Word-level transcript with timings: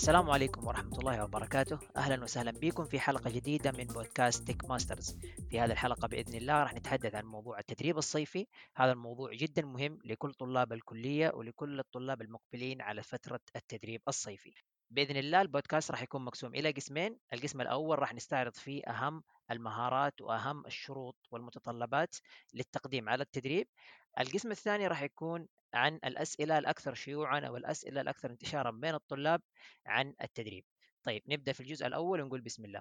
السلام 0.00 0.30
عليكم 0.30 0.66
ورحمة 0.66 0.98
الله 0.98 1.24
وبركاته. 1.24 1.78
أهلا 1.96 2.22
وسهلا 2.24 2.50
بكم 2.50 2.84
في 2.84 3.00
حلقة 3.00 3.30
جديدة 3.30 3.72
من 3.72 3.84
بودكاست 3.84 4.50
تك 4.50 4.64
ماسترز 4.64 5.18
في 5.50 5.60
هذه 5.60 5.72
الحلقة 5.72 6.08
بإذن 6.08 6.34
الله 6.34 6.62
راح 6.62 6.74
نتحدث 6.74 7.14
عن 7.14 7.24
موضوع 7.24 7.58
التدريب 7.58 7.98
الصيفي. 7.98 8.46
هذا 8.76 8.92
الموضوع 8.92 9.32
جدا 9.32 9.62
مهم 9.62 9.98
لكل 10.04 10.34
طلاب 10.34 10.72
الكلية 10.72 11.32
ولكل 11.34 11.80
الطلاب 11.80 12.22
المقبلين 12.22 12.82
على 12.82 13.02
فترة 13.02 13.40
التدريب 13.56 14.02
الصيفي. 14.08 14.52
بإذن 14.90 15.16
الله 15.16 15.40
البودكاست 15.40 15.90
راح 15.90 16.02
يكون 16.02 16.24
مقسوم 16.24 16.54
إلى 16.54 16.70
قسمين، 16.70 17.18
القسم 17.32 17.60
الأول 17.60 17.98
راح 17.98 18.14
نستعرض 18.14 18.54
فيه 18.54 18.82
أهم 18.84 19.22
المهارات 19.50 20.20
وأهم 20.20 20.66
الشروط 20.66 21.16
والمتطلبات 21.30 22.16
للتقديم 22.54 23.08
على 23.08 23.22
التدريب. 23.22 23.68
القسم 24.18 24.50
الثاني 24.50 24.86
راح 24.86 25.02
يكون 25.02 25.48
عن 25.74 25.94
الأسئلة 25.94 26.58
الأكثر 26.58 26.94
شيوعا 26.94 27.40
أو 27.40 27.56
الأسئلة 27.56 28.00
الأكثر 28.00 28.30
انتشارا 28.30 28.70
بين 28.70 28.94
الطلاب 28.94 29.42
عن 29.86 30.14
التدريب. 30.22 30.64
طيب 31.02 31.22
نبدأ 31.28 31.52
في 31.52 31.60
الجزء 31.60 31.86
الأول 31.86 32.20
ونقول 32.20 32.40
بسم 32.40 32.64
الله. 32.64 32.80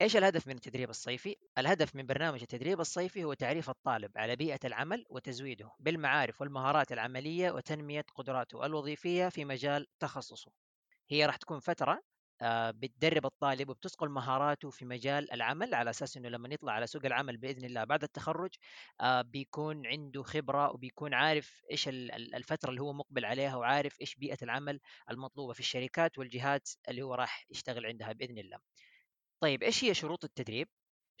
إيش 0.00 0.16
الهدف 0.16 0.46
من 0.46 0.54
التدريب 0.54 0.90
الصيفي؟ 0.90 1.36
الهدف 1.58 1.96
من 1.96 2.06
برنامج 2.06 2.40
التدريب 2.40 2.80
الصيفي 2.80 3.24
هو 3.24 3.34
تعريف 3.34 3.70
الطالب 3.70 4.18
على 4.18 4.36
بيئة 4.36 4.60
العمل 4.64 5.06
وتزويده 5.10 5.70
بالمعارف 5.80 6.40
والمهارات 6.40 6.92
العملية 6.92 7.50
وتنمية 7.50 8.04
قدراته 8.14 8.66
الوظيفية 8.66 9.28
في 9.28 9.44
مجال 9.44 9.86
تخصصه. 10.00 10.52
هي 11.10 11.26
راح 11.26 11.36
تكون 11.36 11.60
فترة 11.60 11.92
آه، 11.92 12.11
بتدرب 12.70 13.26
الطالب 13.26 13.68
وبتسقل 13.68 14.08
مهاراته 14.08 14.70
في 14.70 14.84
مجال 14.84 15.32
العمل 15.32 15.74
على 15.74 15.90
أساس 15.90 16.16
إنه 16.16 16.28
لما 16.28 16.48
يطلع 16.54 16.72
على 16.72 16.86
سوق 16.86 17.06
العمل 17.06 17.36
بإذن 17.36 17.64
الله 17.64 17.84
بعد 17.84 18.02
التخرج 18.02 18.50
آه، 19.00 19.22
بيكون 19.22 19.86
عنده 19.86 20.22
خبرة 20.22 20.70
وبيكون 20.72 21.14
عارف 21.14 21.62
إيش 21.70 21.88
الفترة 21.88 22.70
اللي 22.70 22.80
هو 22.82 22.92
مقبل 22.92 23.24
عليها 23.24 23.56
وعارف 23.56 24.00
إيش 24.00 24.14
بيئة 24.14 24.38
العمل 24.42 24.80
المطلوبة 25.10 25.52
في 25.52 25.60
الشركات 25.60 26.18
والجهات 26.18 26.68
اللي 26.88 27.02
هو 27.02 27.14
راح 27.14 27.46
يشتغل 27.50 27.86
عندها 27.86 28.12
بإذن 28.12 28.38
الله. 28.38 28.58
طيب 29.40 29.62
إيش 29.62 29.84
هي 29.84 29.94
شروط 29.94 30.24
التدريب؟ 30.24 30.68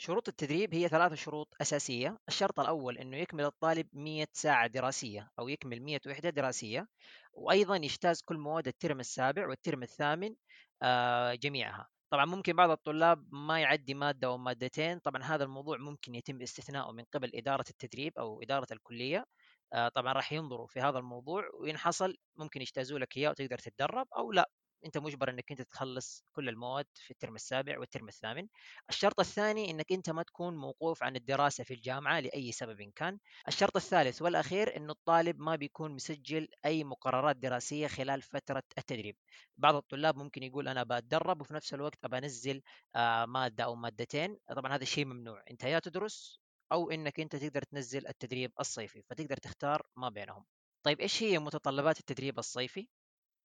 شروط 0.02 0.28
التدريب 0.28 0.74
هي 0.74 0.88
ثلاث 0.88 1.14
شروط 1.14 1.54
أساسية. 1.60 2.18
الشرط 2.28 2.60
الأول 2.60 2.98
أنه 2.98 3.16
يكمل 3.16 3.44
الطالب 3.44 3.88
100 3.92 4.26
ساعة 4.32 4.66
دراسية 4.66 5.30
أو 5.38 5.48
يكمل 5.48 5.80
100 5.82 6.00
وحدة 6.06 6.30
دراسية 6.30 6.88
وأيضا 7.32 7.76
يجتاز 7.76 8.22
كل 8.22 8.38
مواد 8.38 8.68
الترم 8.68 9.00
السابع 9.00 9.48
والترم 9.48 9.82
الثامن 9.82 10.34
آه، 10.82 11.34
جميعها. 11.34 11.88
طبعا 12.10 12.24
ممكن 12.24 12.52
بعض 12.56 12.70
الطلاب 12.70 13.34
ما 13.34 13.60
يعدي 13.60 13.94
مادة 13.94 14.28
أو 14.28 14.38
مادتين 14.38 14.98
طبعا 14.98 15.22
هذا 15.22 15.44
الموضوع 15.44 15.78
ممكن 15.78 16.14
يتم 16.14 16.42
استثناؤه 16.42 16.92
من 16.92 17.04
قبل 17.12 17.30
إدارة 17.34 17.64
التدريب 17.70 18.18
أو 18.18 18.42
إدارة 18.42 18.66
الكلية 18.72 19.24
آه، 19.72 19.88
طبعا 19.88 20.12
راح 20.12 20.32
ينظروا 20.32 20.66
في 20.66 20.80
هذا 20.80 20.98
الموضوع 20.98 21.48
وإن 21.54 21.78
حصل 21.78 22.16
ممكن 22.36 22.60
يجتازوا 22.62 22.98
لك 22.98 23.16
إياه 23.16 23.30
وتقدر 23.30 23.58
تتدرب 23.58 24.06
أو 24.16 24.32
لا. 24.32 24.50
أنت 24.84 24.98
مجبر 24.98 25.30
إنك 25.30 25.50
أنت 25.50 25.62
تخلص 25.62 26.24
كل 26.32 26.48
المواد 26.48 26.86
في 26.94 27.10
الترم 27.10 27.34
السابع 27.34 27.78
والترم 27.78 28.08
الثامن. 28.08 28.48
الشرط 28.88 29.20
الثاني 29.20 29.70
إنك 29.70 29.92
أنت 29.92 30.10
ما 30.10 30.22
تكون 30.22 30.56
موقوف 30.56 31.02
عن 31.02 31.16
الدراسة 31.16 31.64
في 31.64 31.74
الجامعة 31.74 32.20
لأي 32.20 32.52
سبب 32.52 32.82
كان. 32.96 33.18
الشرط 33.48 33.76
الثالث 33.76 34.22
والأخير 34.22 34.76
إنه 34.76 34.92
الطالب 34.92 35.40
ما 35.40 35.56
بيكون 35.56 35.90
مسجل 35.92 36.48
أي 36.64 36.84
مقررات 36.84 37.36
دراسية 37.36 37.86
خلال 37.86 38.22
فترة 38.22 38.62
التدريب. 38.78 39.16
بعض 39.56 39.74
الطلاب 39.74 40.16
ممكن 40.16 40.42
يقول 40.42 40.68
أنا 40.68 40.82
بتدرب 40.82 41.40
وفي 41.40 41.54
نفس 41.54 41.74
الوقت 41.74 42.04
ابى 42.04 42.18
انزل 42.18 42.62
آه، 42.96 43.26
مادة 43.26 43.64
أو 43.64 43.74
مادتين. 43.74 44.38
طبعا 44.56 44.74
هذا 44.74 44.82
الشيء 44.82 45.04
ممنوع. 45.04 45.42
أنت 45.50 45.64
يا 45.64 45.78
تدرس 45.78 46.40
أو 46.72 46.90
إنك 46.90 47.20
أنت 47.20 47.36
تقدر 47.36 47.62
تنزل 47.62 48.06
التدريب 48.08 48.52
الصيفي 48.60 49.02
فتقدر 49.02 49.36
تختار 49.36 49.86
ما 49.96 50.08
بينهم. 50.08 50.44
طيب 50.82 51.00
إيش 51.00 51.22
هي 51.22 51.38
متطلبات 51.38 52.00
التدريب 52.00 52.38
الصيفي؟ 52.38 52.88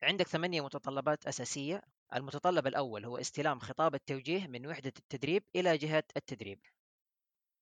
عندك 0.03 0.27
ثمانية 0.27 0.61
متطلبات 0.61 1.27
أساسية. 1.27 1.81
المتطلب 2.15 2.67
الأول 2.67 3.05
هو 3.05 3.17
استلام 3.17 3.59
خطاب 3.59 3.95
التوجيه 3.95 4.47
من 4.47 4.67
وحدة 4.67 4.93
التدريب 4.99 5.43
إلى 5.55 5.77
جهة 5.77 6.03
التدريب. 6.17 6.59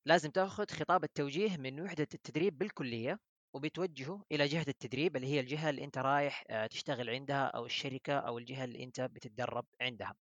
لازم 0.06 0.30
تأخذ 0.32 0.66
خطاب 0.72 1.04
التوجيه 1.04 1.58
من 1.58 1.82
وحدة 1.82 2.08
التدريب 2.14 2.58
بالكلية 2.58 3.20
وبتوجهه 3.54 4.24
إلى 4.32 4.46
جهة 4.48 4.66
التدريب 4.68 5.16
اللي 5.16 5.28
هي 5.28 5.40
الجهة 5.40 5.70
اللي 5.70 5.84
أنت 5.84 5.98
رايح 5.98 6.44
آه، 6.50 6.68
تشتغل 6.68 7.10
عندها 7.10 7.46
أو 7.48 7.66
الشركة 7.66 8.14
أو 8.20 8.38
الجهة 8.38 8.64
اللي 8.64 8.84
أنت 8.84 9.02
بتتدرب 9.02 9.66
عندها. 9.82 10.16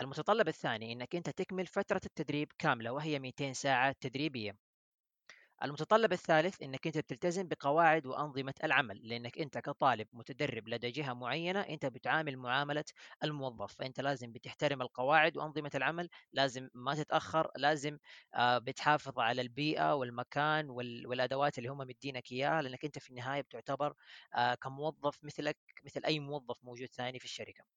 المتطلب 0.00 0.48
الثاني 0.48 0.92
أنك 0.92 1.16
أنت 1.16 1.30
تكمل 1.30 1.66
فترة 1.66 2.00
التدريب 2.06 2.52
كاملة 2.58 2.92
وهي 2.92 3.18
200 3.18 3.52
ساعة 3.52 3.94
تدريبية. 4.00 4.65
المتطلب 5.62 6.12
الثالث 6.12 6.62
إنك 6.62 6.86
أنت 6.86 6.98
بتلتزم 6.98 7.48
بقواعد 7.48 8.06
وأنظمة 8.06 8.54
العمل 8.64 9.08
لأنك 9.08 9.38
أنت 9.38 9.58
كطالب 9.58 10.08
متدرب 10.12 10.68
لدى 10.68 10.90
جهة 10.90 11.12
معينة 11.12 11.60
أنت 11.60 11.86
بتعامل 11.86 12.36
معاملة 12.36 12.84
الموظف 13.24 13.74
فأنت 13.78 14.00
لازم 14.00 14.32
بتحترم 14.32 14.82
القواعد 14.82 15.36
وأنظمة 15.36 15.70
العمل 15.74 16.08
لازم 16.32 16.68
ما 16.74 16.94
تتأخر 16.94 17.50
لازم 17.56 17.98
آه، 18.34 18.58
بتحافظ 18.58 19.18
على 19.18 19.40
البيئة 19.42 19.94
والمكان 19.94 20.70
والأدوات 21.06 21.58
اللي 21.58 21.68
هم 21.68 21.78
مدينك 21.78 22.32
إياها 22.32 22.62
لأنك 22.62 22.84
أنت 22.84 22.98
في 22.98 23.10
النهاية 23.10 23.40
بتعتبر 23.40 23.94
آه، 24.34 24.54
كموظف 24.54 25.24
مثلك 25.24 25.56
مثل 25.84 26.00
أي 26.04 26.18
موظف 26.20 26.64
موجود 26.64 26.88
ثاني 26.88 27.18
في 27.18 27.24
الشركة. 27.24 27.75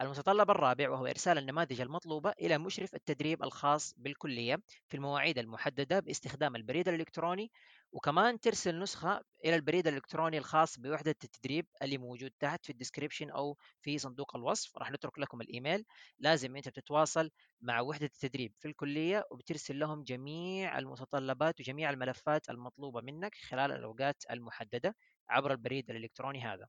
المتطلب 0.00 0.50
الرابع 0.50 0.90
وهو 0.90 1.06
إرسال 1.06 1.38
النماذج 1.38 1.80
المطلوبة 1.80 2.30
إلى 2.30 2.58
مشرف 2.58 2.94
التدريب 2.94 3.42
الخاص 3.42 3.94
بالكلية 3.96 4.62
في 4.88 4.96
المواعيد 4.96 5.38
المحددة 5.38 6.00
باستخدام 6.00 6.56
البريد 6.56 6.88
الإلكتروني 6.88 7.50
وكمان 7.92 8.40
ترسل 8.40 8.78
نسخة 8.78 9.20
إلى 9.44 9.54
البريد 9.56 9.86
الإلكتروني 9.86 10.38
الخاص 10.38 10.78
بوحدة 10.78 11.14
التدريب 11.24 11.66
اللي 11.82 11.98
موجود 11.98 12.30
تحت 12.40 12.64
في 12.64 12.70
ال 12.72 12.77
description 12.77 13.30
أو 13.30 13.56
في 13.82 13.98
صندوق 13.98 14.36
الوصف. 14.36 14.76
راح 14.78 14.90
نترك 14.90 15.18
لكم 15.18 15.40
الإيميل. 15.40 15.84
لازم 16.18 16.56
أنت 16.56 16.68
تتواصل 16.68 17.30
مع 17.60 17.80
وحدة 17.80 18.06
التدريب 18.06 18.52
في 18.58 18.68
الكلية 18.68 19.24
وبترسل 19.30 19.78
لهم 19.78 20.02
جميع 20.02 20.78
المتطلبات 20.78 21.60
وجميع 21.60 21.90
الملفات 21.90 22.50
المطلوبة 22.50 23.00
منك 23.00 23.34
خلال 23.34 23.72
الأوقات 23.72 24.24
المحددة 24.30 24.96
عبر 25.28 25.52
البريد 25.52 25.90
الإلكتروني 25.90 26.40
هذا. 26.42 26.66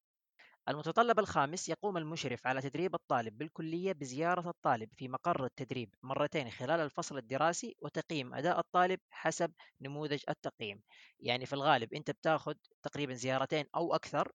المتطلب 0.70 1.20
الخامس 1.20 1.70
يقوم 1.70 1.98
المشرف 1.98 2.48
على 2.48 2.62
تدريب 2.62 2.96
الطالب 2.96 3.38
بالكلية 3.38 3.94
بزيارة 3.94 4.50
الطالب 4.50 4.90
في 4.98 5.08
مقر 5.08 5.46
التدريب 5.46 5.96
مرتين 6.04 6.50
خلال 6.50 6.80
الفصل 6.80 7.18
الدراسي 7.18 7.76
وتقييم 7.82 8.34
أداء 8.34 8.60
الطالب 8.60 9.00
حسب 9.10 9.54
نموذج 9.82 10.24
التقييم. 10.30 10.82
يعني 11.20 11.46
في 11.46 11.54
الغالب 11.54 11.94
أنت 11.94 12.12
بتاخذ 12.12 12.54
تقريبا 12.84 13.14
زيارتين 13.14 13.66
أو 13.76 13.96
أكثر 13.96 14.32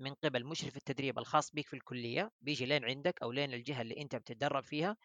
من 0.00 0.14
قبل 0.14 0.44
مشرف 0.46 0.76
التدريب 0.76 1.18
الخاص 1.18 1.50
بك 1.54 1.66
في 1.66 1.74
الكلية 1.76 2.30
بيجي 2.40 2.66
لين 2.66 2.84
عندك 2.84 3.22
أو 3.22 3.32
لين 3.32 3.54
الجهة 3.54 3.82
اللي 3.82 4.00
أنت 4.02 4.16
بتتدرب 4.16 4.64
فيها 4.64 4.96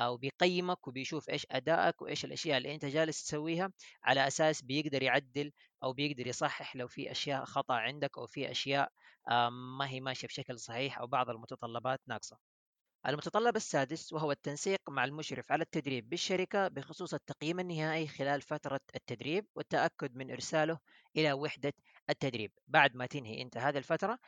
وبيقيمك 0.00 0.88
وبيشوف 0.88 1.30
إيش 1.30 1.46
أدائك 1.50 2.02
وإيش 2.02 2.24
الأشياء 2.24 2.58
اللي 2.58 2.74
أنت 2.74 2.84
جالس 2.84 3.24
تسويها 3.24 3.72
على 4.04 4.26
أساس 4.26 4.62
بيقدر 4.62 5.02
يعدل 5.02 5.52
أو 5.82 5.92
بيقدر 5.92 6.26
يصحح 6.26 6.76
لو 6.76 6.88
في 6.88 7.10
أشياء 7.10 7.44
خطأ 7.44 7.74
عندك 7.74 8.18
أو 8.18 8.26
في 8.26 8.50
أشياء 8.50 8.92
ما 9.78 9.88
هي 9.88 10.00
ماشية 10.00 10.28
بشكل 10.28 10.58
صحيح 10.58 10.98
أو 10.98 11.06
بعض 11.06 11.30
المتطلبات 11.30 12.00
ناقصة. 12.06 12.53
المتطلب 13.06 13.56
السادس 13.56 14.12
وهو 14.12 14.32
التنسيق 14.32 14.90
مع 14.90 15.04
المشرف 15.04 15.52
على 15.52 15.62
التدريب 15.62 16.08
بالشركة 16.08 16.68
بخصوص 16.68 17.14
التقييم 17.14 17.60
النهائي 17.60 18.06
خلال 18.08 18.42
فترة 18.42 18.80
التدريب 18.96 19.46
والتأكد 19.54 20.16
من 20.16 20.30
إرساله 20.30 20.78
إلى 21.16 21.32
وحدة 21.32 21.72
التدريب. 22.10 22.52
بعد 22.68 22.96
ما 22.96 23.06
تنهي 23.06 23.42
أنت 23.42 23.56
هذه 23.56 23.78
الفترة 23.78 24.18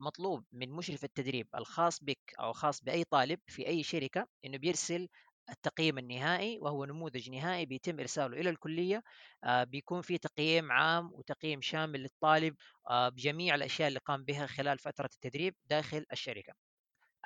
مطلوب 0.00 0.44
من 0.52 0.70
مشرف 0.70 1.04
التدريب 1.04 1.48
الخاص 1.54 2.04
بك 2.04 2.18
أو 2.40 2.52
خاص 2.52 2.80
بأي 2.84 3.04
طالب 3.04 3.40
في 3.46 3.66
أي 3.66 3.82
شركة 3.82 4.26
أنه 4.44 4.58
بيرسل 4.58 5.08
التقييم 5.50 5.98
النهائي 5.98 6.58
وهو 6.60 6.84
نموذج 6.84 7.30
نهائي 7.30 7.66
بيتم 7.66 8.00
إرساله 8.00 8.40
إلى 8.40 8.50
الكلية. 8.50 9.02
آه، 9.44 9.64
بيكون 9.64 10.02
في 10.02 10.18
تقييم 10.18 10.72
عام 10.72 11.10
وتقييم 11.12 11.60
شامل 11.60 12.00
للطالب 12.02 12.56
آه، 12.90 13.08
بجميع 13.08 13.54
الأشياء 13.54 13.88
اللي 13.88 14.00
قام 14.00 14.24
بها 14.24 14.46
خلال 14.46 14.78
فترة 14.78 15.10
التدريب 15.14 15.54
داخل 15.66 16.06
الشركة. 16.12 16.63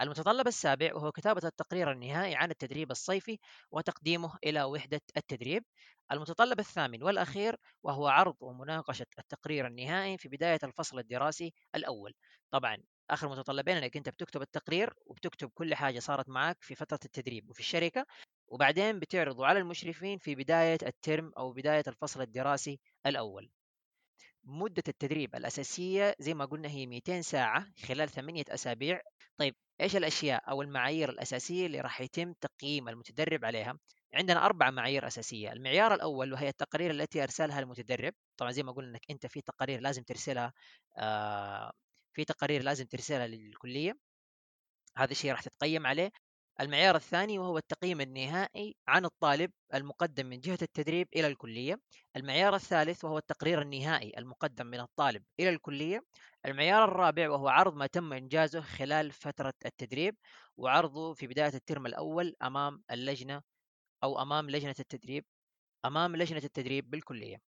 المتطلب 0.01 0.47
السابع 0.47 0.95
وهو 0.95 1.13
كتابة 1.13 1.41
التقرير 1.49 1.93
النهائي 1.93 2.35
عن 2.37 2.51
التدريب 2.51 2.91
الصيفي 2.91 3.39
وتقديمه 3.71 4.35
إلى 4.45 4.65
وحدة 4.65 5.01
التدريب. 5.17 5.65
المتطلب 6.13 6.61
الثامن 6.61 7.03
والأخير 7.03 7.57
وهو 7.83 8.09
عرض 8.09 8.37
ومناقشة 8.41 9.07
التقرير 9.19 9.67
النهائي 9.67 10.19
في 10.19 10.29
بداية 10.29 10.59
الفصل 10.65 10.99
الدراسي 10.99 11.53
الأول. 11.75 12.15
طبعا 12.51 12.77
آخر 13.11 13.29
متطلبين 13.29 13.77
انك 13.77 13.97
انت 13.97 14.09
بتكتب 14.09 14.43
التقرير 14.43 14.95
وبتكتب 15.07 15.51
كل 15.55 15.75
حاجة 15.75 15.99
صارت 15.99 16.29
معك 16.29 16.57
في 16.61 16.75
فترة 16.75 17.01
التدريب 17.05 17.51
وفي 17.51 17.61
الشركة 17.61 18.07
وبعدين 18.49 18.99
بتعرضه 19.01 19.47
على 19.47 19.59
المشرفين 19.59 20.19
في 20.19 20.35
بداية 20.35 20.79
الترم 20.83 21.33
أو 21.39 21.53
بداية 21.53 21.85
الفصل 21.89 22.21
الدراسي 22.23 22.81
الأول. 23.07 23.51
مدة 24.49 24.83
التدريب 24.89 25.35
الأساسية 25.37 26.15
زي 26.19 26.35
ما 26.35 26.45
قلنا 26.45 26.69
هي 26.69 26.87
200 26.87 27.21
ساعة 27.21 27.67
خلال 27.87 28.09
ثمانية 28.09 28.45
أسابيع. 28.49 29.01
طيب 29.39 29.55
إيش 29.81 29.97
الأشياء 29.97 30.51
أو 30.51 30.63
المعايير 30.63 31.11
الأساسية 31.11 31.67
اللي 31.67 31.81
راح 31.81 32.01
يتم 32.01 32.33
تقييم 32.41 32.89
المتدرب 32.89 33.45
عليها؟ 33.45 33.79
عندنا 34.15 34.47
أربع 34.47 34.71
معايير 34.71 35.07
أساسية. 35.07 35.53
المعيار 35.53 35.95
الأول 35.95 36.33
وهي 36.33 36.49
التقارير 36.49 36.91
التي 36.91 37.23
أرسلها 37.23 37.61
المتدرب. 37.61 38.13
طبعا 38.37 38.51
زي 38.53 38.63
ما 38.63 38.73
قلنا 38.73 38.91
أنك 38.91 39.11
أنت 39.11 39.27
في 39.27 39.41
تقارير 39.41 39.81
لازم 39.81 40.03
ترسلها 40.03 40.53
آه 40.99 41.73
في 42.13 42.25
تقارير 42.25 42.63
لازم 42.63 42.85
ترسلها 42.87 43.27
للكلية. 43.27 43.95
هذا 44.97 45.11
الشيء 45.13 45.31
راح 45.33 45.43
تتقيم 45.43 45.87
عليه. 45.87 46.11
المعيار 46.61 46.97
الثاني 46.97 47.39
وهو 47.39 47.59
التقييم 47.59 48.01
النهائي 48.01 48.77
عن 48.89 49.05
الطالب 49.05 49.53
المقدم 49.75 50.27
من 50.27 50.41
جهة 50.41 50.59
التدريب 50.63 51.09
إلى 51.17 51.27
الكلية. 51.27 51.81
المعيار 52.17 52.55
الثالث 52.55 53.05
وهو 53.05 53.19
التقرير 53.19 53.63
النهائي 53.63 54.13
المقدم 54.19 54.67
من 54.67 54.81
الطالب 54.81 55.25
إلى 55.41 55.51
الكلية. 55.51 56.05
المعيار 56.47 56.85
الرابع 56.85 57.31
وهو 57.31 57.49
عرض 57.49 57.75
ما 57.75 57.87
تم 57.87 58.13
إنجازه 58.13 58.61
خلال 58.61 59.13
فترة 59.13 59.55
التدريب 59.67 60.17
وعرضه 60.57 61.15
في 61.15 61.27
بداية 61.27 61.55
الترم 61.55 61.87
الأول 61.87 62.35
أمام 62.43 62.83
اللجنة 62.91 63.43
أو 64.05 64.23
أمام 64.23 64.51
لجنة 64.51 64.75
التدريب 64.81 65.25
أمام 65.85 66.17
لجنة 66.17 66.43
التدريب 66.45 66.91
بالكلية. 66.91 67.48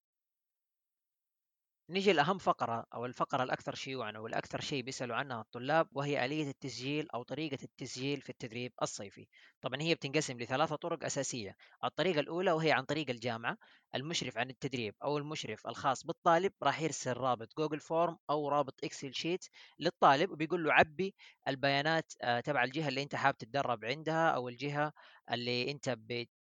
نيجي 1.89 2.13
لأهم 2.13 2.38
فقرة 2.38 2.86
أو 2.94 3.06
الفقرة 3.06 3.44
الأكثر 3.44 3.75
شيوعًا 3.75 4.12
أو 4.18 4.28
الأكثر 4.28 4.62
شيء 4.62 4.81
بيسألوا 4.84 5.16
عنها 5.16 5.42
الطلاب 5.42 5.88
وهي 5.92 6.25
آلية 6.25 6.50
التسجيل 6.50 7.07
أو 7.13 7.24
طريقة 7.24 7.57
التسجيل 7.63 8.22
في 8.22 8.30
التدريب 8.30 8.74
الصيفي. 8.81 9.28
طبعًا 9.62 9.81
هي 9.81 9.95
بتنقسم 9.95 10.38
لثلاثة 10.39 10.75
طرق 10.75 11.04
أساسية، 11.06 11.56
الطريقة 11.84 12.19
الأولى 12.19 12.51
وهي 12.51 12.72
عن 12.72 12.84
طريق 12.86 13.10
الجامعة، 13.10 13.57
المشرف 13.95 14.38
عن 14.38 14.50
التدريب 14.50 14.95
أو 15.04 15.18
المشرف 15.18 15.68
الخاص 15.68 16.06
بالطالب 16.06 16.54
راح 16.63 16.81
يرسل 16.81 17.13
رابط 17.13 17.48
جوجل 17.57 17.80
form 17.80 18.18
أو 18.30 18.50
رابط 18.50 18.83
إكسل 18.83 19.13
sheet 19.14 19.46
للطالب 19.80 20.31
وبيقول 20.31 20.63
له 20.63 20.74
عبي 20.74 21.16
البيانات 21.48 22.13
آه، 22.22 22.40
تبع 22.40 22.63
الجهة 22.63 22.88
اللي 22.88 23.04
أنت 23.04 23.16
حابب 23.16 23.38
تتدرب 23.38 23.86
عندها 23.86 24.30
أو 24.30 24.50
الجهة 24.50 24.94
اللي 25.31 25.72
أنت 25.72 25.90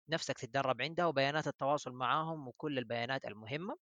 بنفسك 0.07 0.38
تتدرب 0.38 0.81
عندها 0.81 1.06
وبيانات 1.06 1.48
التواصل 1.48 1.91
معاهم 1.94 2.48
وكل 2.48 2.77
البيانات 2.77 3.25
المهمة. 3.25 3.75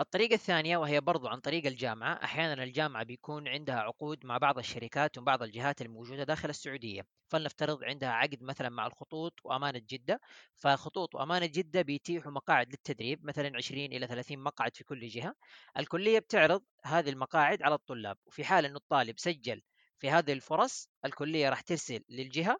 الطريقة 0.00 0.34
الثانية 0.34 0.76
وهي 0.76 1.00
برضو 1.00 1.28
عن 1.28 1.40
طريق 1.40 1.66
الجامعة 1.66 2.12
أحيانا 2.24 2.62
الجامعة 2.62 3.04
بيكون 3.04 3.48
عندها 3.48 3.74
عقود 3.76 4.26
مع 4.26 4.38
بعض 4.38 4.58
الشركات 4.58 5.18
وبعض 5.18 5.42
الجهات 5.42 5.82
الموجودة 5.82 6.24
داخل 6.24 6.50
السعودية. 6.50 7.02
فلنفترض 7.28 7.84
عندها 7.84 8.08
عقد 8.08 8.42
مثلا 8.42 8.68
مع 8.68 8.86
الخطوط 8.86 9.40
وأمانة 9.44 9.82
جدة. 9.88 10.20
فخطوط 10.56 11.14
وأمانة 11.14 11.46
جدة 11.46 11.82
بيتيحوا 11.82 12.32
مقاعد 12.32 12.70
للتدريب 12.70 13.24
مثلا 13.24 13.56
20 13.56 13.84
إلى 13.92 14.06
30 14.06 14.38
مقعد 14.38 14.76
في 14.76 14.84
كل 14.84 15.08
جهة. 15.08 15.34
الكلية 15.78 16.18
بتعرض 16.18 16.62
هذه 16.84 17.08
المقاعد 17.10 17.62
على 17.62 17.74
الطلاب. 17.74 18.18
وفي 18.26 18.44
حال 18.44 18.64
أنه 18.64 18.76
الطالب 18.76 19.18
سجل 19.18 19.62
في 19.98 20.10
هذه 20.10 20.32
الفرص 20.32 20.88
الكلية 21.04 21.48
راح 21.50 21.60
ترسل 21.60 22.04
للجهة 22.08 22.58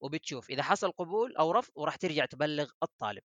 وبتشوف 0.00 0.50
إذا 0.50 0.62
حصل 0.62 0.92
قبول 0.92 1.36
أو 1.36 1.52
رفض 1.52 1.72
وراح 1.76 1.96
ترجع 1.96 2.24
تبلغ 2.24 2.70
الطالب. 2.82 3.22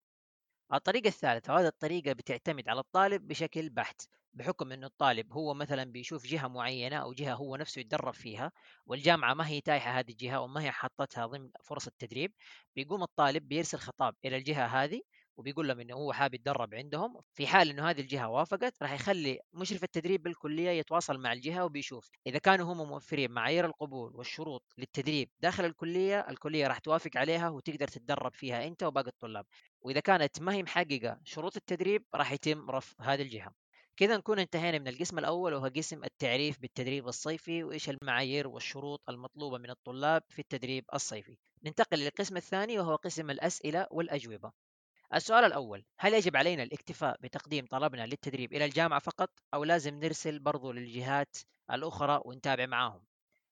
الطريقة 0.73 1.07
الثالثة 1.07 1.53
وهذه 1.53 1.67
الطريقة 1.67 2.13
بتعتمد 2.13 2.69
على 2.69 2.79
الطالب 2.79 3.27
بشكل 3.27 3.69
بحت 3.69 4.01
بحكم 4.33 4.71
إنه 4.71 4.87
الطالب 4.87 5.33
هو 5.33 5.53
مثلا 5.53 5.83
بيشوف 5.91 6.25
جهة 6.27 6.47
معينة 6.47 6.95
أو 6.97 7.13
جهة 7.13 7.33
هو 7.33 7.55
نفسه 7.55 7.79
يتدرب 7.81 8.13
فيها 8.13 8.51
والجامعة 8.85 9.33
ما 9.33 9.47
هي 9.47 9.61
تايحة 9.61 9.91
هذه 9.99 10.11
الجهة 10.11 10.39
وما 10.41 10.61
هي 10.63 10.71
حطتها 10.71 11.25
ضمن 11.25 11.49
فرص 11.63 11.87
التدريب 11.87 12.33
بيقوم 12.75 13.03
الطالب 13.03 13.47
بيرسل 13.47 13.77
خطاب 13.77 14.15
إلى 14.25 14.37
الجهة 14.37 14.65
هذه 14.65 15.01
وبيقول 15.39 15.67
لهم 15.67 15.79
إنه 15.79 15.93
هو 15.95 16.13
حابب 16.13 16.33
يتدرب 16.33 16.75
عندهم 16.75 17.21
في 17.33 17.47
حال 17.47 17.69
إنه 17.69 17.89
هذه 17.89 18.01
الجهة 18.01 18.29
وافقت 18.29 18.73
راح 18.81 18.93
يخلي 18.93 19.39
مشرف 19.53 19.83
التدريب 19.83 20.23
بالكلية 20.23 20.69
يتواصل 20.69 21.17
مع 21.17 21.33
الجهة 21.33 21.65
وبيشوف. 21.65 22.09
إذا 22.27 22.37
كانوا 22.37 22.73
هم 22.73 22.89
موفرين 22.89 23.31
معايير 23.31 23.65
القبول 23.65 24.15
والشروط 24.15 24.63
للتدريب 24.77 25.29
داخل 25.39 25.65
الكلية 25.65 26.19
الكلية 26.29 26.67
راح 26.67 26.79
توافق 26.79 27.11
عليها 27.15 27.49
وتقدر 27.49 27.87
تتدرب 27.87 28.33
فيها 28.33 28.67
أنت 28.67 28.83
وباقي 28.83 29.07
الطلاب. 29.07 29.45
وإذا 29.81 29.99
كانت 29.99 30.41
ما 30.41 30.53
هي 30.53 30.63
محققة 30.63 31.19
شروط 31.23 31.55
التدريب 31.55 32.05
راح 32.15 32.31
يتم 32.31 32.69
رفض 32.71 32.95
هذه 32.99 33.21
الجهة. 33.21 33.53
كذا 33.97 34.17
نكون 34.17 34.39
انتهينا 34.39 34.79
من 34.79 34.87
القسم 34.87 35.19
الأول 35.19 35.53
وهو 35.53 35.71
قسم 35.75 36.03
التعريف 36.03 36.59
بالتدريب 36.59 37.07
الصيفي 37.07 37.63
وإيش 37.63 37.89
المعايير 37.89 38.47
والشروط 38.47 39.01
المطلوبة 39.09 39.57
من 39.57 39.69
الطلاب 39.69 40.23
في 40.29 40.39
التدريب 40.39 40.85
الصيفي. 40.93 41.37
ننتقل 41.63 41.99
للقسم 41.99 42.37
الثاني 42.37 42.79
وهو 42.79 42.95
قسم 42.95 43.29
الأسئلة 43.29 43.87
والأجوبة. 43.91 44.68
السؤال 45.13 45.43
الأول 45.43 45.85
هل 45.99 46.13
يجب 46.13 46.35
علينا 46.37 46.63
الاكتفاء 46.63 47.17
بتقديم 47.21 47.65
طلبنا 47.65 48.05
للتدريب 48.05 48.53
إلى 48.53 48.65
الجامعة 48.65 48.99
فقط 48.99 49.29
أو 49.53 49.63
لازم 49.63 49.95
نرسل 49.99 50.39
برضو 50.39 50.71
للجهات 50.71 51.37
الأخرى 51.71 52.21
ونتابع 52.25 52.65
معاهم؟ 52.65 53.05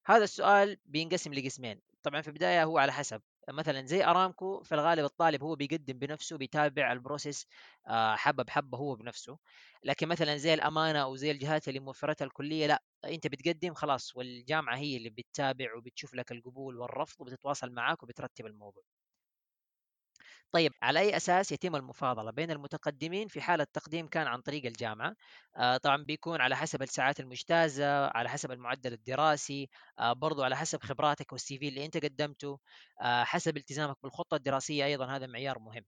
هذا 0.05 0.23
السؤال 0.23 0.77
بينقسم 0.85 1.33
لقسمين 1.33 1.81
طبعا 2.03 2.21
في 2.21 2.27
البداية 2.27 2.63
هو 2.63 2.77
على 2.77 2.91
حسب 2.91 3.21
مثلا 3.49 3.85
زي 3.85 4.03
أرامكو 4.05 4.63
في 4.63 4.75
الغالب 4.75 5.05
الطالب 5.05 5.43
هو 5.43 5.55
بيقدم 5.55 5.99
بنفسه 5.99 6.37
بيتابع 6.37 6.91
البروسيس 6.91 7.47
آه، 7.87 8.15
حبة 8.15 8.43
بحبة 8.43 8.77
هو 8.77 8.95
بنفسه 8.95 9.37
لكن 9.83 10.07
مثلا 10.07 10.37
زي 10.37 10.53
الأمانة 10.53 11.03
أو 11.03 11.15
زي 11.15 11.31
الجهات 11.31 11.67
اللي 11.67 11.79
موفرتها 11.79 12.25
الكلية 12.25 12.67
لا 12.67 12.83
أنت 13.05 13.27
بتقدم 13.27 13.73
خلاص 13.73 14.15
والجامعة 14.15 14.77
هي 14.77 14.97
اللي 14.97 15.09
بتتابع 15.09 15.75
وبتشوف 15.77 16.13
لك 16.13 16.31
القبول 16.31 16.77
والرفض 16.77 17.21
وبتتواصل 17.21 17.71
معاك 17.71 18.03
وبترتب 18.03 18.45
الموضوع. 18.45 18.83
طيب 20.51 20.71
على 20.81 20.99
أي 20.99 21.17
أساس 21.17 21.51
يتم 21.51 21.75
المفاضلة 21.75 22.31
بين 22.31 22.51
المتقدمين 22.51 23.27
في 23.27 23.41
حال 23.41 23.61
التقديم 23.61 24.07
كان 24.07 24.27
عن 24.27 24.41
طريق 24.41 24.65
الجامعة؟ 24.65 25.15
آه 25.57 25.77
طبعا 25.77 26.03
بيكون 26.03 26.41
على 26.41 26.55
حسب 26.55 26.81
الساعات 26.83 27.19
المجتازة 27.19 28.07
على 28.07 28.29
حسب 28.29 28.51
المعدل 28.51 28.93
الدراسي 28.93 29.69
آه 29.99 30.13
برضو 30.13 30.43
على 30.43 30.55
حسب 30.57 30.83
خبراتك 30.83 31.31
والسي 31.33 31.59
في 31.59 31.67
اللي 31.67 31.85
أنت 31.85 31.97
قدمته 32.05 32.59
آه 33.01 33.23
حسب 33.23 33.57
التزامك 33.57 33.97
بالخطة 34.03 34.35
الدراسية 34.35 34.85
أيضا 34.85 35.05
هذا 35.15 35.27
معيار 35.27 35.59
مهم 35.59 35.85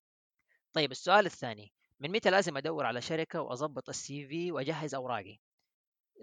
طيب 0.73 0.91
السؤال 0.91 1.25
الثاني 1.25 1.73
من 1.99 2.11
متى 2.11 2.29
لازم 2.31 2.57
أدور 2.57 2.85
على 2.85 3.01
شركة 3.01 3.41
وأضبط 3.41 3.89
ال 3.89 4.27
CV 4.27 4.51
وأجهز 4.51 4.95
أوراقي؟ 4.95 5.39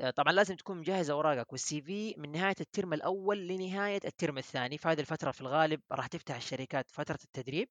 آه، 0.01 0.11
طبعا 0.11 0.33
لازم 0.33 0.57
تكون 0.57 0.79
مجهز 0.79 1.11
أوراقك 1.11 1.53
وال 1.53 1.83
CV 1.83 2.15
من 2.19 2.33
نهاية 2.33 2.55
الترم 2.61 2.93
الأول 2.93 3.49
لنهاية 3.49 4.01
الترم 4.05 4.39
الثاني 4.39 4.79
في 4.79 4.89
هذه 4.89 5.01
الفترة 5.01 5.31
في 5.31 5.41
الغالب 5.41 5.81
راح 5.93 6.07
تفتح 6.07 6.37
الشركات 6.37 6.91
فترة 6.91 7.19
التدريب. 7.25 7.69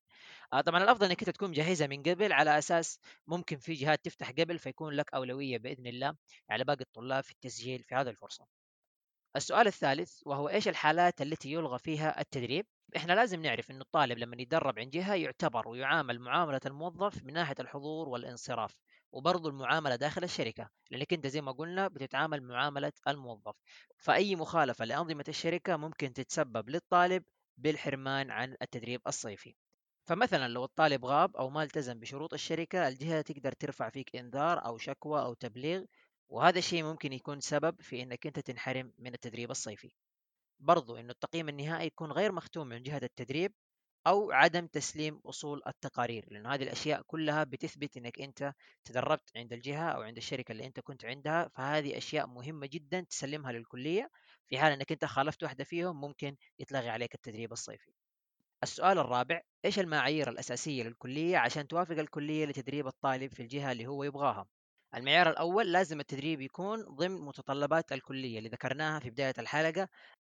آه، 0.52 0.60
طبعا 0.60 0.82
الأفضل 0.84 1.06
إنك 1.06 1.24
تكون 1.24 1.50
مجهزها 1.50 1.86
من 1.86 2.02
قبل 2.02 2.32
على 2.32 2.58
أساس 2.58 3.00
ممكن 3.26 3.56
في 3.58 3.74
جهات 3.74 4.04
تفتح 4.04 4.30
قبل 4.30 4.58
فيكون 4.58 4.92
لك 4.94 5.14
أولوية 5.14 5.58
بإذن 5.58 5.86
الله 5.86 6.16
على 6.50 6.64
باقي 6.64 6.80
الطلاب 6.80 7.24
في 7.24 7.30
التسجيل 7.32 7.82
في 7.82 7.94
هذه 7.94 8.08
الفرصة. 8.08 8.46
السؤال 9.36 9.66
الثالث 9.66 10.20
وهو 10.26 10.48
إيش 10.48 10.68
الحالات 10.68 11.22
التي 11.22 11.52
يلغى 11.52 11.78
فيها 11.78 12.20
التدريب؟ 12.20 12.66
إحنا 12.96 13.12
لازم 13.12 13.42
نعرف 13.42 13.70
إنه 13.70 13.80
الطالب 13.80 14.18
لما 14.18 14.36
يتدرب 14.42 14.78
عند 14.78 14.90
جهة 14.90 15.14
يعتبر 15.14 15.68
ويعامل 15.68 16.18
معاملة 16.20 16.60
الموظف 16.66 17.24
من 17.24 17.32
ناحية 17.32 17.54
الحضور 17.60 18.08
والانصراف 18.08 18.76
وبرضه 19.12 19.48
المعاملة 19.48 19.96
داخل 19.96 20.24
الشركة 20.24 20.70
لأنك 20.90 21.12
أنت 21.12 21.26
زي 21.26 21.40
ما 21.40 21.52
قلنا 21.52 21.88
بتتعامل 21.88 22.42
معاملة 22.42 22.92
الموظف. 23.08 23.54
فأي 23.98 24.36
مخالفة 24.36 24.84
لأنظمة 24.84 25.24
الشركة 25.28 25.76
ممكن 25.76 26.12
تتسبب 26.12 26.70
للطالب 26.70 27.22
بالحرمان 27.56 28.30
عن 28.30 28.56
التدريب 28.62 29.00
الصيفي. 29.06 29.54
فمثلا 30.06 30.48
لو 30.48 30.64
الطالب 30.64 31.04
غاب 31.04 31.36
أو 31.36 31.50
ما 31.50 31.62
التزم 31.62 32.00
بشروط 32.00 32.32
الشركة 32.34 32.88
الجهة 32.88 33.20
تقدر 33.20 33.52
ترفع 33.52 33.90
فيك 33.90 34.16
إنذار 34.16 34.64
أو 34.66 34.78
شكوى 34.78 35.22
أو 35.22 35.34
تبليغ 35.34 35.84
وهذا 36.28 36.58
الشيء 36.58 36.84
ممكن 36.84 37.12
يكون 37.12 37.40
سبب 37.40 37.82
في 37.82 38.02
إنك 38.02 38.26
أنت 38.26 38.38
تنحرم 38.38 38.92
من 38.98 39.14
التدريب 39.14 39.50
الصيفي. 39.50 39.92
برضو 40.60 40.96
إنه 40.96 41.10
التقييم 41.12 41.48
النهائي 41.48 41.86
يكون 41.86 42.12
غير 42.12 42.32
مختوم 42.32 42.66
من 42.68 42.82
جهة 42.82 43.00
التدريب 43.02 43.52
أو 44.06 44.32
عدم 44.32 44.66
تسليم 44.66 45.20
أصول 45.26 45.62
التقارير 45.66 46.26
لأنه 46.30 46.54
هذه 46.54 46.62
الأشياء 46.62 47.02
كلها 47.02 47.44
بتثبت 47.44 47.96
إنك 47.96 48.20
أنت 48.20 48.52
تدربت 48.84 49.30
عند 49.36 49.52
الجهة 49.52 49.90
أو 49.90 50.02
عند 50.02 50.16
الشركة 50.16 50.52
اللي 50.52 50.66
أنت 50.66 50.80
كنت 50.80 51.04
عندها 51.04 51.48
فهذه 51.48 51.98
أشياء 51.98 52.26
مهمة 52.26 52.66
جدا 52.66 53.00
تسلمها 53.00 53.52
للكلية 53.52 54.10
في 54.46 54.58
حال 54.58 54.72
إنك 54.72 54.92
أنت 54.92 55.04
خالفت 55.04 55.42
واحدة 55.42 55.64
فيهم 55.64 56.00
ممكن 56.00 56.36
يتلغي 56.58 56.88
عليك 56.88 57.14
التدريب 57.14 57.52
الصيفي. 57.52 57.92
السؤال 58.62 58.98
الرابع 58.98 59.40
إيش 59.64 59.78
المعايير 59.78 60.30
الأساسية 60.30 60.82
للكلية 60.82 61.38
عشان 61.38 61.68
توافق 61.68 61.98
الكلية 61.98 62.46
لتدريب 62.46 62.86
الطالب 62.86 63.34
في 63.34 63.42
الجهة 63.42 63.72
اللي 63.72 63.86
هو 63.86 64.04
يبغاها؟ 64.04 64.46
المعيار 64.96 65.30
الأول 65.30 65.72
لازم 65.72 66.00
التدريب 66.00 66.40
يكون 66.40 66.82
ضمن 66.82 67.20
متطلبات 67.20 67.92
الكلية 67.92 68.38
اللي 68.38 68.48
ذكرناها 68.48 69.00
في 69.00 69.10
بداية 69.10 69.34
الحلقة 69.38 69.88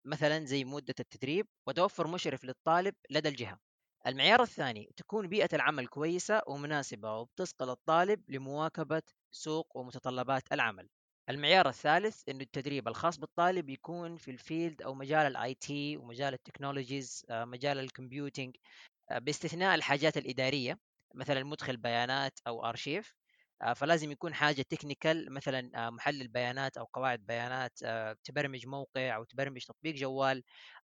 مثلا 0.04 0.44
زي 0.44 0.64
مدة 0.64 0.94
التدريب 1.00 1.46
وتوفر 1.66 2.06
مشرف 2.06 2.44
للطالب 2.44 2.94
لدى 3.10 3.28
الجهة. 3.28 3.58
المعيار 4.06 4.42
الثاني 4.42 4.90
تكون 4.96 5.28
بيئة 5.28 5.48
العمل 5.52 5.86
كويسة 5.86 6.42
ومناسبة 6.46 7.16
وبتصقل 7.18 7.70
الطالب 7.70 8.30
لمواكبة 8.30 9.02
سوق 9.30 9.76
ومتطلبات 9.76 10.52
العمل. 10.52 10.88
المعيار 11.30 11.68
الثالث 11.68 12.22
إنه 12.28 12.40
التدريب 12.40 12.88
الخاص 12.88 13.18
بالطالب 13.18 13.68
يكون 13.70 14.16
في 14.16 14.30
ال 14.30 14.39
field 14.39 14.82
أو 14.82 14.94
مجال 14.94 15.26
ال 15.26 15.54
IT 15.54 15.96
ومجال 15.96 16.34
ال 16.34 16.42
technologies 16.42 17.26
آه، 17.30 17.44
مجال 17.44 17.78
ال 17.78 17.86
computing 17.86 18.56
آه، 19.10 19.18
باستثناء 19.18 19.74
الحاجات 19.74 20.16
الإدارية 20.16 20.78
مثلا 21.14 21.44
مدخل 21.44 21.76
بيانات 21.76 22.40
أو 22.46 22.64
ارشيف 22.64 23.14
فلازم 23.76 24.10
يكون 24.10 24.34
حاجة 24.34 24.62
technical 24.62 25.32
مثلا 25.32 25.70
آه، 25.86 25.90
محلل 25.90 26.28
بيانات 26.28 26.76
أو 26.78 26.84
قواعد 26.84 27.20
بيانات 27.26 27.78
آه، 27.84 28.16
تبرمج 28.24 28.66
موقع 28.66 29.16
أو 29.16 29.24
تبرمج 29.24 29.64
تطبيق 29.64 29.94
جوال 29.94 30.42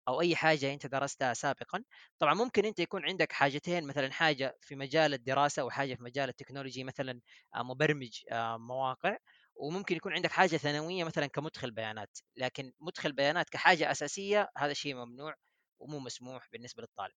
أو 0.08 0.20
أي 0.20 0.36
حاجة 0.36 0.74
أنت 0.74 0.86
درستها 0.86 1.34
سابقا. 1.34 1.84
طبعا 2.18 2.34
ممكن 2.34 2.64
أنت 2.64 2.78
يكون 2.80 3.04
عندك 3.04 3.32
حاجتين 3.32 3.86
مثلا 3.86 4.12
حاجة 4.12 4.56
في 4.60 4.76
مجال 4.76 5.14
الدراسة 5.14 5.64
وحاجه 5.64 5.94
في 5.94 6.02
مجال 6.02 6.28
ال 6.28 6.34
technology 6.34 6.84
مثلا 6.84 7.20
مبرمج 7.56 8.20
مواقع 8.56 9.16
وممكن 9.54 9.96
يكون 9.96 10.12
عندك 10.12 10.30
حاجة 10.32 10.56
ثانوية 10.56 11.04
مثلا 11.04 11.26
كمدخل 11.26 11.70
بيانات. 11.70 12.18
لكن 12.36 12.72
مدخل 12.80 13.12
بيانات 13.12 13.50
كحاجة 13.50 13.90
أساسية 13.90 14.48
هذا 14.58 14.72
شيء 14.72 14.94
ممنوع 14.94 15.34
ومو 15.78 15.98
مسموح 15.98 16.48
بالنسبة 16.52 16.82
للطالب. 16.82 17.14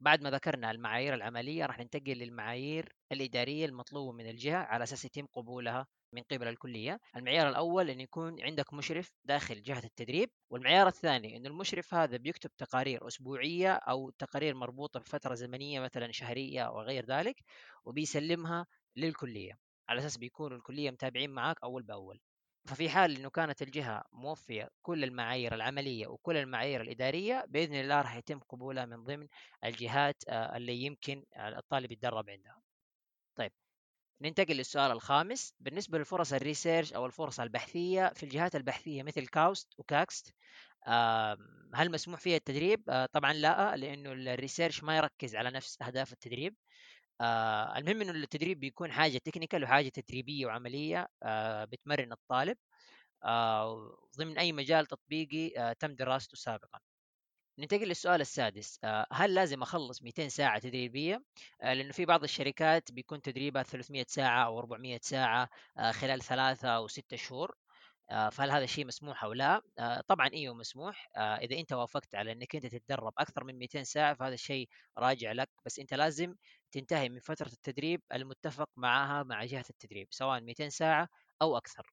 بعد 0.00 0.22
ما 0.22 0.30
ذكرنا 0.30 0.70
المعايير 0.70 1.14
العملية 1.14 1.66
راح 1.66 1.78
ننتقل 1.78 2.12
للمعايير 2.12 2.92
الإدارية 3.12 3.66
المطلوبة 3.66 4.12
من 4.12 4.30
الجهة 4.30 4.56
على 4.58 4.82
أساس 4.84 5.04
يتم 5.04 5.26
قبولها 5.26 5.86
من 6.12 6.22
قبل 6.22 6.48
الكلية. 6.48 7.00
المعيار 7.16 7.48
الأول 7.48 7.90
إن 7.90 8.00
يكون 8.00 8.42
عندك 8.42 8.74
مشرف 8.74 9.10
داخل 9.24 9.62
جهة 9.62 9.84
التدريب 9.84 10.30
والمعيار 10.50 10.86
الثاني 10.86 11.36
انه 11.36 11.48
المشرف 11.48 11.94
هذا 11.94 12.16
بيكتب 12.16 12.50
تقارير 12.58 13.06
أسبوعية 13.08 13.72
أو 13.72 14.10
تقارير 14.10 14.54
مربوطة 14.54 15.00
بفترة 15.00 15.34
زمنية 15.34 15.80
مثلا 15.80 16.12
شهرية 16.12 16.62
أو 16.66 16.80
غير 16.80 17.06
ذلك 17.06 17.36
وبيسلمها 17.84 18.66
للكلية. 18.96 19.52
على 19.88 20.00
أساس 20.00 20.16
بيكون 20.18 20.52
الكلية 20.52 20.90
متابعين 20.90 21.30
معاك 21.30 21.56
أول 21.64 21.82
بأول. 21.82 22.20
ففي 22.66 22.88
حال 22.88 23.16
إنه 23.16 23.30
كانت 23.30 23.62
الجهة 23.62 24.04
موفية 24.12 24.70
كل 24.82 25.04
المعايير 25.04 25.54
العملية 25.54 26.06
وكل 26.06 26.36
المعايير 26.36 26.80
الإدارية 26.80 27.44
بإذن 27.48 27.74
الله 27.74 28.00
راح 28.00 28.16
يتم 28.16 28.38
قبولها 28.38 28.84
من 28.84 29.04
ضمن 29.04 29.28
الجهات 29.64 30.22
آه، 30.28 30.56
اللي 30.56 30.76
يمكن 30.76 31.24
الطالب 31.36 31.92
يتدرب 31.92 32.30
عندها. 32.30 32.62
طيب 33.36 33.52
ننتقل 34.20 34.54
للسؤال 34.56 34.90
الخامس 34.90 35.54
بالنسبة 35.60 35.98
لفرص 35.98 36.32
ال 36.32 36.39
research 36.39 36.92
أو 36.92 37.06
الفرص 37.06 37.40
البحثية 37.40 38.12
في 38.14 38.22
الجهات 38.22 38.56
البحثية 38.56 39.02
مثل 39.02 39.26
كاوست 39.26 39.74
وكاكست 39.78 40.34
هل 41.74 41.90
مسموح 41.90 42.20
فيها 42.20 42.36
التدريب؟ 42.36 42.90
آه، 42.90 43.06
طبعا 43.06 43.32
لا 43.32 43.76
لأنه 43.76 44.12
ال 44.12 44.20
research 44.20 44.82
ما 44.82 44.96
يركز 44.96 45.36
على 45.36 45.50
نفس 45.50 45.82
أهداف 45.82 46.12
التدريب 46.12 46.54
آه 47.20 47.78
المهم 47.78 48.02
إنه 48.02 48.10
التدريب 48.10 48.60
بيكون 48.60 48.92
حاجة 48.92 49.18
technical 49.18 49.64
وحاجة 49.64 49.88
تدريبية 49.88 50.46
وعملية 50.46 51.08
آه 51.22 51.64
بتمرن 51.64 52.12
الطالب 52.12 52.58
آه 53.24 53.98
ضمن 54.18 54.38
أي 54.38 54.52
مجال 54.52 54.86
تطبيقي 54.86 55.58
آه 55.58 55.72
تم 55.72 55.94
دراسته 55.96 56.36
سابقا 56.36 56.80
ننتقل 57.58 57.88
للسؤال 57.88 58.20
السادس 58.20 58.78
آه 58.84 59.06
هل 59.12 59.34
لازم 59.34 59.62
أخلص 59.62 60.02
200 60.02 60.28
ساعة 60.28 60.58
تدريبية 60.58 61.24
آه 61.62 61.74
لأنه 61.74 61.92
في 61.92 62.04
بعض 62.04 62.22
الشركات 62.22 62.92
بيكون 62.92 63.22
تدريبها 63.22 63.62
300 63.62 64.04
ساعة 64.08 64.44
أو 64.46 64.58
400 64.58 64.98
ساعة 65.02 65.48
آه 65.78 65.92
خلال 65.92 66.22
ثلاثة 66.22 66.68
أو 66.68 66.88
ستة 66.88 67.16
شهور 67.16 67.56
آه، 68.10 68.28
فهل 68.28 68.50
هذا 68.50 68.64
الشيء 68.64 68.86
مسموح 68.86 69.24
أو 69.24 69.32
لا؟ 69.32 69.62
آه، 69.78 70.00
طبعا 70.08 70.30
أيوه 70.34 70.54
مسموح 70.54 71.08
آه، 71.16 71.36
إذا 71.36 71.58
أنت 71.58 71.72
وافقت 71.72 72.14
على 72.14 72.32
إنك 72.32 72.54
أنت 72.56 72.66
تتدرب 72.66 73.12
أكثر 73.18 73.44
من 73.44 73.58
200 73.58 73.84
ساعة 73.84 74.14
فهذا 74.14 74.34
الشيء 74.34 74.68
راجع 74.98 75.32
لك 75.32 75.50
بس 75.66 75.78
أنت 75.78 75.94
لازم 75.94 76.34
تنتهي 76.76 77.08
من 77.08 77.18
فترة 77.20 77.48
التدريب 77.52 78.02
المتفق 78.14 78.70
معها 78.76 79.22
مع 79.22 79.44
جهة 79.44 79.64
التدريب 79.70 80.08
سواء 80.10 80.40
200 80.40 80.68
ساعة 80.68 81.08
أو 81.42 81.56
أكثر. 81.56 81.92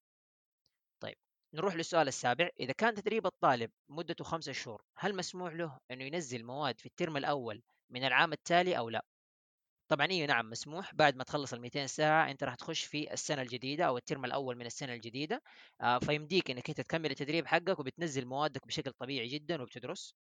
طيب 1.00 1.16
نروح 1.54 1.76
للسؤال 1.76 2.08
السابع 2.08 2.50
إذا 2.60 2.74
كان 2.74 2.94
تدريب 2.96 3.26
الطالب 3.26 3.72
مدته 3.90 4.24
خمسة 4.24 4.52
شهور 4.52 4.82
هل 4.98 5.16
مسموح 5.16 5.54
له 5.54 5.80
إنه 5.92 6.04
ينزل 6.04 6.44
مواد 6.46 6.80
في 6.80 6.86
ال 6.86 6.92
term 6.92 7.18
الأول 7.18 7.64
من 7.90 8.04
العام 8.04 8.34
التالي 8.34 8.78
أو 8.78 8.90
لا؟ 8.90 9.06
طبعا 9.88 10.08
أيوه 10.12 10.28
نعم 10.28 10.50
مسموح 10.50 10.96
بعد 10.96 11.16
ما 11.16 11.24
تخلص 11.24 11.54
ال 11.54 11.62
200 11.62 11.88
ساعة 11.88 12.32
أنت 12.32 12.44
راح 12.44 12.56
تخش 12.56 12.84
في 12.86 13.14
السنة 13.14 13.42
الجديدة 13.42 13.86
أو 13.86 13.98
ال 13.98 14.03
term 14.03 14.26
الأول 14.26 14.56
من 14.58 14.66
السنة 14.66 14.94
الجديدة 14.94 15.42
آه 15.82 16.00
فيمديك 16.00 16.52
إنك 16.52 16.70
أنت 16.70 16.82
تكمل 16.82 17.12
التدريب 17.12 17.48
حقك 17.48 17.80
وبتنزل 17.80 18.26
موادك 18.26 18.68
بشكل 18.68 18.92
طبيعي 18.94 19.28
جدا 19.28 19.62
وبتدرس 19.62 20.16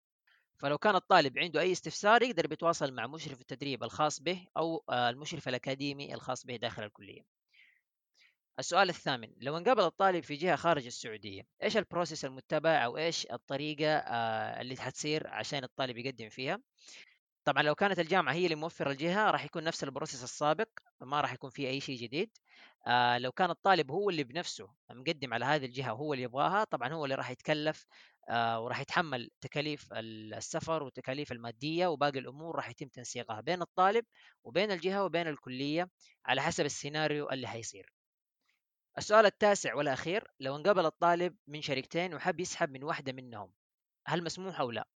فلو 0.60 0.78
كان 0.78 0.94
الطالب 0.96 1.38
عنده 1.38 1.60
أي 1.60 1.72
استفسار 1.72 2.22
يقدر 2.22 2.46
بيتواصل 2.46 2.92
مع 2.92 3.06
مشرف 3.06 3.40
التدريب 3.40 3.84
الخاص 3.84 4.20
به 4.20 4.46
أو 4.56 4.84
آه 4.90 5.10
المشرف 5.10 5.48
الأكاديمي 5.48 6.14
الخاص 6.14 6.46
به 6.46 6.56
داخل 6.56 6.82
الكلية. 6.82 7.22
السؤال 8.58 8.88
الثامن 8.88 9.28
لو 9.40 9.56
انقبل 9.56 9.82
الطالب 9.82 10.24
في 10.24 10.34
جهة 10.36 10.56
خارج 10.56 10.86
السعودية 10.86 11.42
إيش 11.62 11.76
ال 11.76 11.82
process 11.82 12.24
المتبع 12.24 12.84
أو 12.84 12.96
إيش 12.96 13.26
الطريقة 13.32 13.96
آه 13.96 14.60
اللي 14.60 14.76
حتصير 14.76 15.26
عشان 15.26 15.64
الطالب 15.64 15.98
يقدم 15.98 16.28
فيها؟ 16.28 16.58
طبعا 17.44 17.62
لو 17.62 17.74
كانت 17.74 17.98
الجامعة 17.98 18.32
هي 18.32 18.44
اللي 18.44 18.54
موفرة 18.56 18.90
الجهة 18.92 19.30
راح 19.30 19.44
يكون 19.44 19.64
نفس 19.64 19.84
ال 19.84 19.89
process 19.89 20.22
السابق 20.24 20.68
ما 21.00 21.20
راح 21.20 21.32
يكون 21.32 21.50
في 21.50 21.68
أي 21.68 21.80
شيء 21.80 21.98
جديد. 21.98 22.30
آه 22.86 23.18
لو 23.18 23.32
كان 23.32 23.50
الطالب 23.50 23.90
هو 23.90 24.10
اللي 24.10 24.24
بنفسه 24.24 24.74
مقدم 24.90 25.34
على 25.34 25.44
هذه 25.44 25.64
الجهة 25.66 25.92
وهو 25.92 26.12
اللي 26.14 26.24
يبغاها 26.24 26.64
طبعا 26.64 26.92
هو 26.92 27.04
اللي 27.04 27.14
راح 27.14 27.30
يتكلف 27.30 27.86
آه 28.28 28.60
وراح 28.60 28.80
يتحمل 28.80 29.30
تكاليف 29.40 29.92
السفر 29.92 30.82
والتكاليف 30.82 31.32
المادية 31.32 31.86
وباقي 31.86 32.18
الأمور 32.18 32.56
راح 32.56 32.68
يتم 32.70 32.88
تنسيقها 32.88 33.40
بين 33.40 33.62
الطالب 33.62 34.04
وبين 34.44 34.70
الجهة 34.72 35.04
وبين 35.04 35.28
الكلية 35.28 35.90
على 36.26 36.42
حسب 36.42 36.64
السيناريو 36.64 37.30
اللي 37.30 37.46
حيصير. 37.48 37.92
السؤال 38.98 39.26
التاسع 39.26 39.74
والأخير 39.74 40.24
لو 40.40 40.56
انقبل 40.56 40.86
الطالب 40.86 41.36
من 41.46 41.62
شركتين 41.62 42.14
وحب 42.14 42.40
يسحب 42.40 42.70
من 42.70 42.84
واحدة 42.84 43.12
منهم 43.12 43.52
هل 44.06 44.24
مسموح 44.24 44.60
أو 44.60 44.70
لا؟ 44.70 44.88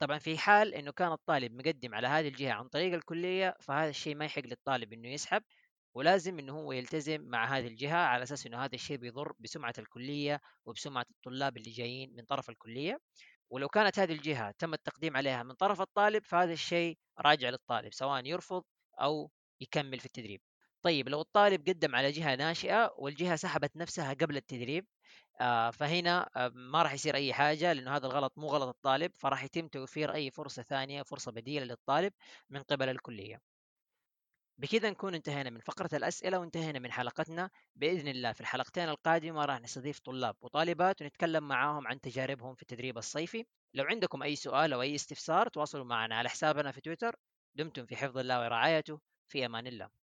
طبعا 0.00 0.18
في 0.18 0.38
حال 0.38 0.74
إنه 0.74 0.92
كان 0.92 1.12
الطالب 1.12 1.52
مقدم 1.52 1.94
على 1.94 2.06
هذه 2.08 2.28
الجهة 2.28 2.52
عن 2.52 2.68
طريق 2.68 2.94
الكلية 2.94 3.56
فهذا 3.60 3.90
الشيء 3.90 4.14
ما 4.14 4.24
يحق 4.24 4.42
للطالب 4.42 4.92
إنه 4.92 5.08
يسحب 5.08 5.42
ولازم 5.94 6.38
إنه 6.38 6.52
هو 6.52 6.72
يلتزم 6.72 7.20
مع 7.22 7.44
هذه 7.58 7.66
الجهة 7.66 7.96
على 7.96 8.22
أساس 8.22 8.46
إنه 8.46 8.64
هذا 8.64 8.74
الشيء 8.74 8.96
بيضر 8.96 9.32
بسمعة 9.40 9.74
الكلية 9.78 10.40
وبسمعة 10.64 11.06
الطلاب 11.10 11.56
اللي 11.56 11.70
جايين 11.70 12.14
من 12.16 12.24
طرف 12.24 12.50
الكلية. 12.50 13.00
ولو 13.50 13.68
كانت 13.68 13.98
هذه 13.98 14.12
الجهة 14.12 14.50
تم 14.58 14.74
التقديم 14.74 15.16
عليها 15.16 15.42
من 15.42 15.54
طرف 15.54 15.80
الطالب 15.80 16.24
فهذا 16.24 16.52
الشيء 16.52 16.98
راجع 17.18 17.48
للطالب 17.50 17.92
سواء 17.94 18.26
يرفض 18.26 18.64
أو 19.00 19.30
يكمل 19.60 19.98
في 20.00 20.06
التدريب. 20.06 20.40
طيب 20.82 21.08
لو 21.08 21.20
الطالب 21.20 21.68
قدم 21.68 21.96
على 21.96 22.10
جهة 22.12 22.34
ناشئة 22.36 22.94
والجهة 22.98 23.36
سحبت 23.36 23.76
نفسها 23.76 24.12
قبل 24.14 24.36
التدريب 24.36 24.86
فهنا 25.72 26.30
آه، 26.36 26.48
ما 26.54 26.82
راح 26.82 26.92
يصير 26.92 27.14
أي 27.14 27.32
حاجة 27.32 27.72
لأنه 27.72 27.96
هذا 27.96 28.06
الغلط 28.06 28.32
مو 28.38 28.46
غلط 28.48 28.68
الطالب 28.68 29.12
فراح 29.16 29.44
يتم 29.44 29.68
توفير 29.68 30.14
أي 30.14 30.30
فرصة 30.30 30.62
ثانية 30.62 31.02
فرصة 31.02 31.32
بديلة 31.32 31.64
للطالب 31.64 32.12
من 32.50 32.62
قبل 32.62 32.88
الكلية. 32.88 33.40
بكذا 34.58 34.90
نكون 34.90 35.14
انتهينا 35.14 35.50
من 35.50 35.60
فقرة 35.60 35.90
الأسئلة 35.92 36.38
وانتهينا 36.38 36.78
من 36.78 36.92
حلقتنا. 36.92 37.50
بإذن 37.74 38.08
الله 38.08 38.32
في 38.32 38.40
الحلقتين 38.40 38.88
القادمة 38.88 39.44
راح 39.44 39.60
نستضيف 39.60 39.98
طلاب 39.98 40.36
وطالبات 40.40 41.02
ونتكلم 41.02 41.48
معاهم 41.48 41.86
عن 41.88 42.00
تجاربهم 42.00 42.54
في 42.54 42.62
التدريب 42.62 42.98
الصيفي. 42.98 43.44
لو 43.74 43.84
عندكم 43.84 44.22
أي 44.22 44.36
سؤال 44.36 44.72
أو 44.72 44.82
أي 44.82 44.94
استفسار 44.94 45.48
تواصلوا 45.48 45.84
معنا 45.84 46.16
على 46.16 46.28
حسابنا 46.28 46.72
في 46.72 46.80
تويتر. 46.80 47.16
دمتم 47.54 47.86
في 47.86 47.96
حفظ 47.96 48.18
الله 48.18 48.40
ورعايته. 48.40 49.00
في 49.28 49.46
أمان 49.46 49.66
الله. 49.66 49.99